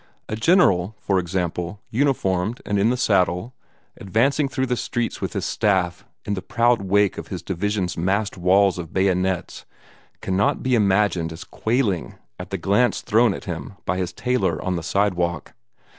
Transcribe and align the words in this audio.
A 0.27 0.35
general, 0.35 0.95
for 0.99 1.19
example, 1.19 1.79
uniformed 1.91 2.59
and 2.65 2.79
in 2.79 2.89
the 2.89 2.97
saddle, 2.97 3.53
advancing 3.97 4.49
through 4.49 4.65
the 4.65 4.75
streets 4.75 5.21
with 5.21 5.33
his 5.33 5.45
staff 5.45 6.05
in 6.25 6.33
the 6.33 6.41
proud 6.41 6.81
wake 6.81 7.19
of 7.19 7.27
his 7.27 7.43
division's 7.43 7.95
massed 7.95 8.35
walls 8.35 8.79
of 8.79 8.93
bayonets, 8.93 9.63
cannot 10.19 10.63
be 10.63 10.73
imagined 10.73 11.31
as 11.31 11.43
quailing 11.43 12.15
at 12.39 12.49
the 12.49 12.57
glance 12.57 13.01
thrown 13.01 13.35
at 13.35 13.45
him 13.45 13.73
by 13.85 13.97
his 13.97 14.11
tailor 14.11 14.59
on 14.65 14.75
the 14.75 14.81
sidewalk. 14.81 15.53